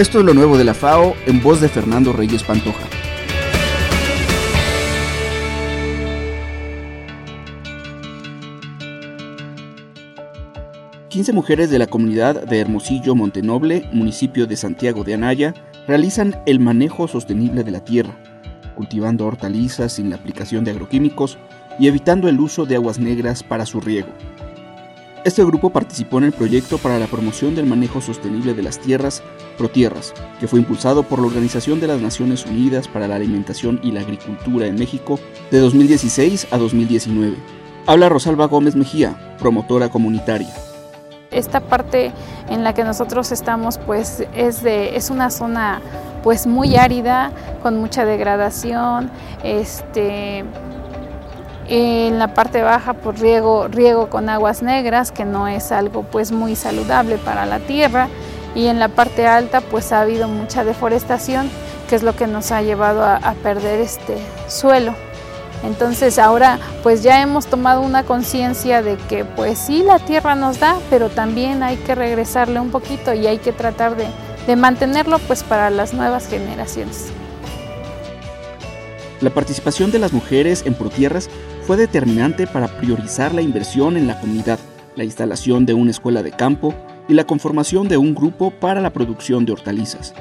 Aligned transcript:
Esto 0.00 0.20
es 0.20 0.24
lo 0.24 0.32
nuevo 0.32 0.56
de 0.56 0.64
la 0.64 0.72
FAO 0.72 1.14
en 1.26 1.42
voz 1.42 1.60
de 1.60 1.68
Fernando 1.68 2.14
Reyes 2.14 2.42
Pantoja. 2.42 2.88
Quince 11.10 11.34
mujeres 11.34 11.68
de 11.68 11.78
la 11.78 11.86
comunidad 11.86 12.46
de 12.46 12.60
Hermosillo 12.60 13.14
Montenoble, 13.14 13.90
municipio 13.92 14.46
de 14.46 14.56
Santiago 14.56 15.04
de 15.04 15.12
Anaya, 15.12 15.52
realizan 15.86 16.34
el 16.46 16.60
manejo 16.60 17.06
sostenible 17.06 17.62
de 17.62 17.70
la 17.70 17.84
tierra, 17.84 18.16
cultivando 18.76 19.26
hortalizas 19.26 19.92
sin 19.92 20.08
la 20.08 20.16
aplicación 20.16 20.64
de 20.64 20.70
agroquímicos 20.70 21.36
y 21.78 21.88
evitando 21.88 22.30
el 22.30 22.40
uso 22.40 22.64
de 22.64 22.76
aguas 22.76 22.98
negras 22.98 23.42
para 23.42 23.66
su 23.66 23.82
riego. 23.82 24.08
Este 25.22 25.44
grupo 25.44 25.68
participó 25.68 26.16
en 26.16 26.24
el 26.24 26.32
proyecto 26.32 26.78
para 26.78 26.98
la 26.98 27.06
promoción 27.06 27.54
del 27.54 27.66
manejo 27.66 28.00
sostenible 28.00 28.54
de 28.54 28.62
las 28.62 28.78
tierras, 28.78 29.22
Protierras, 29.58 30.14
que 30.40 30.48
fue 30.48 30.60
impulsado 30.60 31.02
por 31.02 31.18
la 31.18 31.26
Organización 31.26 31.78
de 31.78 31.88
las 31.88 32.00
Naciones 32.00 32.46
Unidas 32.46 32.88
para 32.88 33.06
la 33.06 33.16
Alimentación 33.16 33.78
y 33.82 33.92
la 33.92 34.00
Agricultura 34.00 34.66
en 34.66 34.76
México 34.76 35.20
de 35.50 35.58
2016 35.58 36.46
a 36.50 36.56
2019. 36.56 37.36
Habla 37.86 38.08
Rosalba 38.08 38.46
Gómez 38.46 38.74
Mejía, 38.76 39.36
promotora 39.38 39.90
comunitaria. 39.90 40.54
Esta 41.30 41.60
parte 41.60 42.12
en 42.48 42.64
la 42.64 42.72
que 42.72 42.82
nosotros 42.82 43.30
estamos 43.30 43.76
pues 43.76 44.26
es, 44.34 44.62
de, 44.62 44.96
es 44.96 45.10
una 45.10 45.28
zona 45.28 45.82
pues 46.22 46.46
muy 46.46 46.76
árida, 46.76 47.30
con 47.62 47.76
mucha 47.76 48.06
degradación, 48.06 49.10
este, 49.44 50.44
en 51.70 52.18
la 52.18 52.34
parte 52.34 52.62
baja 52.62 52.94
por 52.94 53.12
pues, 53.14 53.20
riego, 53.20 53.68
riego 53.68 54.10
con 54.10 54.28
aguas 54.28 54.60
negras, 54.60 55.12
que 55.12 55.24
no 55.24 55.46
es 55.46 55.70
algo 55.70 56.02
pues 56.02 56.32
muy 56.32 56.56
saludable 56.56 57.16
para 57.16 57.46
la 57.46 57.60
tierra, 57.60 58.08
y 58.56 58.66
en 58.66 58.80
la 58.80 58.88
parte 58.88 59.28
alta 59.28 59.60
pues 59.60 59.92
ha 59.92 60.00
habido 60.00 60.26
mucha 60.26 60.64
deforestación, 60.64 61.48
que 61.88 61.94
es 61.94 62.02
lo 62.02 62.16
que 62.16 62.26
nos 62.26 62.50
ha 62.50 62.62
llevado 62.62 63.04
a, 63.04 63.16
a 63.16 63.34
perder 63.34 63.80
este 63.80 64.18
suelo. 64.48 64.94
Entonces 65.62 66.18
ahora 66.18 66.58
pues 66.82 67.04
ya 67.04 67.22
hemos 67.22 67.46
tomado 67.46 67.82
una 67.82 68.02
conciencia 68.02 68.82
de 68.82 68.96
que 68.96 69.24
pues 69.24 69.58
sí 69.58 69.84
la 69.84 70.00
tierra 70.00 70.34
nos 70.34 70.58
da, 70.58 70.76
pero 70.90 71.08
también 71.08 71.62
hay 71.62 71.76
que 71.76 71.94
regresarle 71.94 72.58
un 72.58 72.70
poquito 72.70 73.14
y 73.14 73.28
hay 73.28 73.38
que 73.38 73.52
tratar 73.52 73.94
de, 73.94 74.06
de 74.46 74.56
mantenerlo 74.56 75.20
pues 75.20 75.44
para 75.44 75.70
las 75.70 75.94
nuevas 75.94 76.26
generaciones. 76.26 77.12
La 79.20 79.28
participación 79.28 79.90
de 79.90 79.98
las 79.98 80.14
mujeres 80.14 80.62
en 80.64 80.72
Protierras 80.72 81.28
fue 81.70 81.76
determinante 81.76 82.48
para 82.48 82.66
priorizar 82.66 83.32
la 83.32 83.42
inversión 83.42 83.96
en 83.96 84.08
la 84.08 84.18
comunidad, 84.18 84.58
la 84.96 85.04
instalación 85.04 85.66
de 85.66 85.72
una 85.72 85.92
escuela 85.92 86.20
de 86.20 86.32
campo 86.32 86.74
y 87.06 87.14
la 87.14 87.22
conformación 87.22 87.86
de 87.86 87.96
un 87.96 88.12
grupo 88.12 88.50
para 88.50 88.80
la 88.80 88.90
producción 88.90 89.46
de 89.46 89.52
hortalizas. 89.52 90.12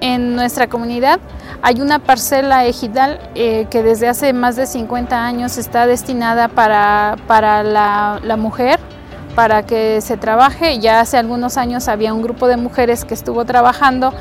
En 0.00 0.34
nuestra 0.34 0.68
comunidad 0.68 1.20
hay 1.60 1.82
una 1.82 1.98
parcela 1.98 2.64
ejidal 2.64 3.20
eh, 3.34 3.66
que 3.68 3.82
desde 3.82 4.08
hace 4.08 4.32
más 4.32 4.56
de 4.56 4.64
50 4.64 5.22
años 5.22 5.58
está 5.58 5.86
destinada 5.86 6.48
para, 6.48 7.18
para 7.26 7.62
la, 7.62 8.36
mujer, 8.38 8.80
para 9.34 9.66
que 9.66 10.00
se 10.00 10.16
trabaje. 10.16 10.78
Ya 10.78 11.00
hace 11.00 11.18
algunos 11.18 11.58
años 11.58 11.86
había 11.86 12.14
un 12.14 12.22
grupo 12.22 12.48
de 12.48 12.56
mujeres 12.56 13.04
que 13.04 13.12
estuvo 13.12 13.44
trabajando 13.44 14.14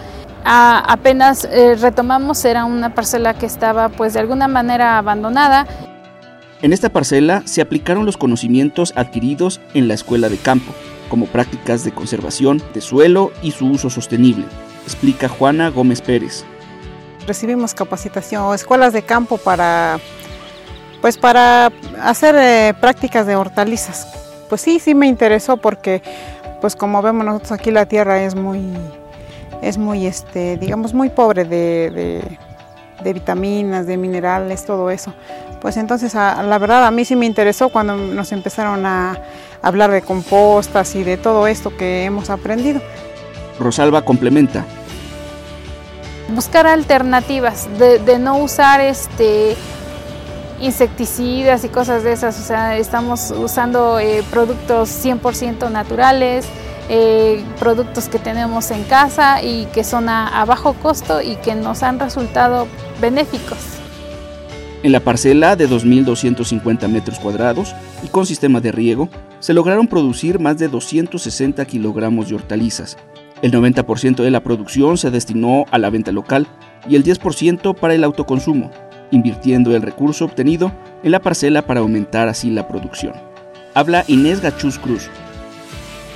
apenas 0.44 1.46
eh, 1.46 1.76
retomamos, 1.76 2.44
era 2.46 2.66
una 2.66 2.96
parcela 2.96 3.36
que 3.36 3.46
estaba 3.46 3.90
pues 3.90 4.14
de 4.14 4.20
alguna 4.20 4.48
manera 4.50 4.98
abandonada. 4.98 5.68
En 6.62 6.73
esta 6.73 6.90
parcela 6.90 7.42
se 7.45 7.62
aplicaron 7.62 8.06
los 8.06 8.17
conocimientos 8.17 8.94
adquiridos 8.95 9.59
en 9.73 9.88
la 9.88 9.95
escuela 9.95 10.30
de 10.30 10.38
campo, 10.38 10.73
como 11.09 11.26
prácticas 11.26 11.84
de 11.84 11.92
conservación 11.92 12.62
de 12.73 12.81
suelo 12.81 13.31
y 13.42 13.52
su 13.52 13.67
uso 13.67 13.90
sostenible, 13.90 14.45
explica 14.84 15.28
Juana 15.28 15.70
Gómez 15.70 16.02
Pérez. 16.02 16.45
Recibimos 17.26 17.73
capacitación 17.73 18.44
o 18.44 18.54
escuelas 18.54 18.94
de 18.94 19.02
campo 19.02 19.38
para, 19.38 20.00
pues 21.02 21.17
para 21.17 21.72
hacer 21.99 22.36
eh, 22.38 22.73
prácticas 22.80 23.26
de 23.26 23.36
hortalizas. 23.36 24.08
Pues 24.48 24.61
sí, 24.61 24.80
sí 24.80 24.93
me 24.93 25.08
interesó 25.08 25.58
porque, 25.58 26.04
pues 26.61 26.76
como 26.76 27.02
vemos 27.02 27.26
nosotros 27.26 27.54
aquí 27.54 27.72
la 27.72 27.88
tierra 27.88 28.23
es 28.23 28.36
muy, 28.36 28.61
es 29.61 29.78
muy, 29.78 30.05
este, 30.05 30.58
digamos, 30.58 30.93
muy 30.93 31.10
pobre 31.10 31.45
de, 31.45 32.22
vitaminas, 33.14 33.88
de 33.88 33.98
minerales, 33.98 34.66
todo 34.66 34.89
eso. 34.89 35.14
Pues 35.62 35.78
entonces, 35.78 36.14
la 36.14 36.58
verdad, 36.58 36.86
a 36.86 36.92
mí 36.92 37.06
sí 37.06 37.16
me 37.16 37.26
interesó 37.26 37.70
cuando 37.70 37.95
nos 37.95 38.32
empezaron 38.32 38.86
a 38.86 39.17
hablar 39.62 39.92
de 39.92 40.02
compostas 40.02 40.95
y 40.95 41.04
de 41.04 41.17
todo 41.17 41.48
esto 41.48 41.76
que 41.78 42.06
hemos 42.06 42.30
aprendido. 42.30 42.82
Rosalba 43.60 44.04
complementa. 44.04 44.66
Buscar 46.30 46.66
alternativas, 46.66 47.67
de, 47.78 48.20
no 48.20 48.38
usar 48.38 48.80
este 48.82 49.56
insecticidas 50.60 51.64
y 51.64 51.70
cosas 51.70 52.04
de 52.04 52.14
esas, 52.14 52.40
o 52.40 52.44
sea, 52.44 52.78
estamos 52.78 53.32
usando 53.32 54.00
eh, 54.00 54.23
productos 54.30 54.90
100% 55.04 55.72
naturales, 55.72 56.45
eh, 56.88 57.44
productos 57.60 58.08
que 58.08 58.20
tenemos 58.20 58.70
en 58.70 58.84
casa 58.84 59.42
y 59.42 59.66
que 59.67 59.84
son 59.84 60.08
a, 60.08 60.44
bajo 60.45 60.73
costo 60.73 61.22
y 61.22 61.36
que 61.38 61.56
nos 61.56 61.84
han 61.84 62.00
resultado 62.00 62.67
En 64.84 64.92
la 64.92 65.00
parcela 65.00 65.56
de 65.56 65.67
2.250 65.67 66.88
metros 66.88 67.20
cuadrados 67.20 67.73
y 68.04 68.08
con 68.08 68.28
sistema 68.28 68.62
de 68.62 68.72
riego, 68.72 69.10
se 69.39 69.56
lograron 69.56 69.88
producir 69.88 70.39
más 70.39 70.60
de 70.60 70.67
260 70.67 71.66
kilogramos 71.66 72.30
de 72.30 72.36
hortalizas. 72.36 72.98
El 73.42 73.52
90% 73.52 74.17
de 74.17 74.30
la 74.30 74.44
producción 74.44 75.00
se 75.00 75.10
destinó 75.10 75.66
a 75.72 75.80
la 75.80 75.90
venta 75.90 76.11
local 76.11 76.48
y 76.88 76.95
el 76.95 77.04
10% 77.04 77.76
para 77.76 77.95
el 77.95 78.04
autoconsumo, 78.04 78.70
invirtiendo 79.10 79.76
el 79.76 79.82
recurso 79.82 80.26
obtenido 80.26 80.72
en 81.02 81.11
la 81.11 81.22
parcela 81.22 81.64
para 81.64 81.80
aumentar 81.80 82.28
así 82.28 82.52
la 82.52 82.67
producción. 82.67 83.14
Habla 83.73 84.04
Inés 84.08 84.42
Gachuz 84.42 84.78
Cruz, 84.78 85.10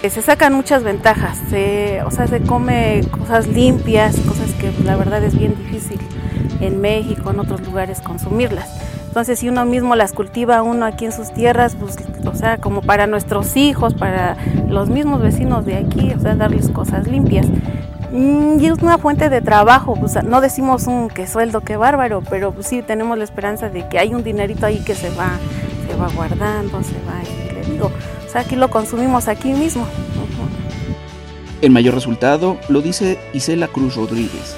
se 0.10 0.22
sacan 0.22 0.54
muchas 0.54 0.84
ventajas, 0.84 1.40
o 2.06 2.12
sea, 2.12 2.28
se 2.28 2.42
come 2.42 3.02
cosas 3.12 3.48
limpias, 3.48 4.16
cosas 4.22 4.52
que 4.54 4.72
la 4.84 4.96
verdad 4.96 5.24
es 5.24 5.38
bien 5.38 5.56
difícil 5.56 6.00
en 6.60 6.82
México, 6.82 7.32
en 7.32 7.40
otros 7.40 7.62
lugares 7.62 8.02
consumirlas. 8.02 8.70
Entonces, 9.08 9.40
si 9.40 9.48
uno 9.48 9.64
mismo 9.64 9.96
las 9.96 10.12
cultiva 10.12 10.62
uno 10.62 10.86
aquí 10.86 11.06
en 11.06 11.14
sus 11.14 11.32
tierras, 11.34 11.78
pues, 11.80 11.96
o 12.26 12.36
sea, 12.36 12.58
como 12.58 12.82
para 12.82 13.08
nuestros 13.08 13.56
hijos, 13.56 13.94
para 13.94 14.36
los 14.68 14.90
mismos 14.90 15.22
vecinos 15.22 15.66
de 15.66 15.78
aquí, 15.78 16.12
o 16.14 16.20
sea, 16.20 16.36
darles 16.36 16.70
cosas 16.70 17.08
limpias. 17.08 17.48
Mm, 18.12 18.60
y 18.60 18.66
es 18.66 18.82
una 18.82 18.98
fuente 18.98 19.30
de 19.30 19.42
trabajo, 19.42 19.96
pues, 19.96 20.22
no 20.24 20.42
decimos 20.42 20.88
un 20.88 21.08
que 21.08 21.28
sueldo, 21.28 21.62
que 21.62 21.78
bárbaro, 21.78 22.24
pero 22.30 22.52
pues, 22.52 22.68
sí 22.68 22.82
tenemos 22.82 23.18
la 23.18 23.24
esperanza 23.24 23.70
de 23.70 23.88
que 23.88 24.00
hay 24.00 24.14
un 24.14 24.24
dinerito 24.24 24.66
ahí 24.66 24.80
que 24.84 24.96
se 24.96 25.10
va, 25.12 25.32
se 25.88 25.96
va 25.96 26.10
guardando, 26.14 26.84
se 26.84 26.96
va, 27.08 27.24
y 27.24 27.54
le 27.54 27.72
digo, 27.72 27.92
aquí 28.38 28.56
lo 28.56 28.70
consumimos 28.70 29.28
aquí 29.28 29.54
mismo. 29.54 29.88
El 31.62 31.72
mayor 31.72 31.96
resultado 31.96 32.58
lo 32.70 32.82
dice 32.82 33.18
Isela 33.34 33.68
Cruz 33.68 33.96
Rodríguez. 33.96 34.56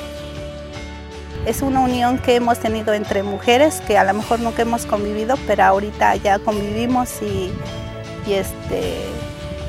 Es 1.46 1.62
una 1.62 1.80
unión 1.80 2.18
que 2.18 2.36
hemos 2.36 2.60
tenido 2.60 2.94
entre 2.94 3.24
mujeres 3.24 3.82
que 3.88 3.98
a 3.98 4.04
lo 4.04 4.14
mejor 4.14 4.40
nunca 4.42 4.64
hemos 4.64 4.86
convivido, 4.86 5.36
pero 5.48 5.64
ahorita 5.64 6.16
ya 6.18 6.40
convivimos 6.40 7.22
y, 7.22 7.54
este, 8.30 8.96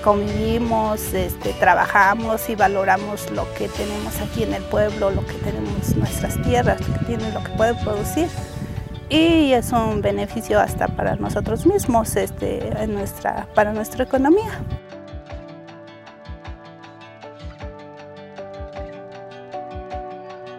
convivimos, 0.03 1.15
este, 1.15 1.53
trabajamos 1.53 2.49
y 2.49 2.57
valoramos 2.57 3.31
lo 3.31 3.47
que 3.55 3.69
tenemos 3.69 4.21
aquí 4.21 4.43
en 4.43 4.55
el 4.55 4.63
pueblo, 4.65 5.11
lo 5.11 5.25
que 5.25 5.35
tenemos 5.35 5.95
nuestras 5.95 6.43
tierras, 6.43 6.81
lo 6.89 6.99
que 6.99 7.05
tiene, 7.05 7.33
lo 7.33 7.45
que 7.45 7.51
puede 7.51 7.75
producir 7.75 8.29
y 9.09 9.53
es 9.53 9.73
un 9.73 10.03
beneficio 10.03 10.61
hasta 10.61 10.89
para 10.89 11.17
nosotros 11.17 11.67
mismos, 11.67 12.17
este, 12.17 12.69
en 12.83 12.95
nuestra, 12.95 13.47
para 13.55 13.73
nuestra 13.73 14.05
economía. 14.05 14.61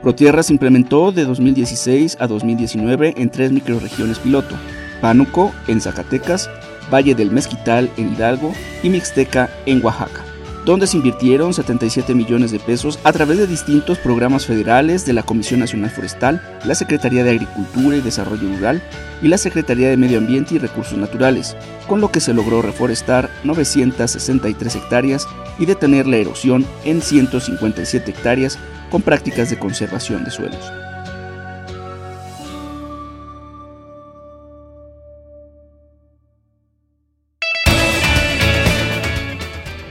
Protierra 0.02 0.44
se 0.44 0.54
implementó 0.54 1.12
de 1.12 1.26
2016 1.26 2.18
a 2.20 2.28
2019 2.28 3.16
en 3.18 3.30
tres 3.30 3.52
microregiones 3.52 4.18
piloto, 4.20 4.56
Pánuco 5.02 5.52
en 5.68 5.82
Zacatecas, 5.82 6.50
Valle 6.92 7.16
del 7.16 7.32
Mezquital 7.32 7.90
en 7.98 8.14
Hidalgo 8.14 8.54
y 8.82 8.90
Mixteca 8.90 9.50
en 9.66 9.84
Oaxaca 9.84 10.29
donde 10.66 10.88
se 10.88 10.98
invirtieron 10.98 11.54
77 11.54 12.14
millones 12.14 12.52
de 12.52 12.60
pesos 12.60 13.00
a 13.04 13.12
través 13.14 13.38
de 13.38 13.48
distintos 13.48 13.98
programas 13.98 14.46
federales 14.46 15.06
de 15.06 15.14
la 15.14 15.24
Comisión 15.24 15.60
Nacional 15.60 15.90
Forestal, 15.90 16.42
la 16.66 16.76
Secretaría 16.76 17.24
de 17.24 17.32
Agricultura 17.32 17.98
y 17.98 18.02
Desarrollo 18.02 18.50
Rural 18.56 18.82
y 19.22 19.28
la 19.28 19.38
Secretaría 19.38 19.90
de 19.90 19.98
Medio 19.98 20.18
Ambiente 20.18 20.56
y 20.56 20.58
Recursos 20.60 20.98
Naturales, 20.98 21.56
con 21.88 22.02
lo 22.02 22.12
que 22.12 22.20
se 22.20 22.34
logró 22.34 22.62
reforestar 22.62 23.30
963 23.44 24.76
hectáreas 24.76 25.28
y 25.58 25.66
detener 25.66 26.08
la 26.08 26.18
erosión 26.18 26.66
en 26.86 27.02
157 27.02 28.12
hectáreas 28.12 28.58
con 28.90 29.02
prácticas 29.02 29.50
de 29.50 29.60
conservación 29.60 30.24
de 30.24 30.32
suelos. 30.32 30.72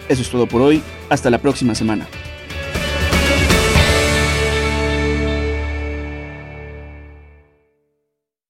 Eso 0.09 0.23
es 0.23 0.31
todo 0.31 0.47
por 0.47 0.63
hoy. 0.63 0.83
Hasta 1.09 1.31
la 1.31 1.39
próxima 1.39 1.75
semana. 1.75 2.07